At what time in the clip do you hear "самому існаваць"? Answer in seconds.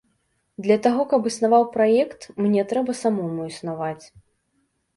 3.03-4.05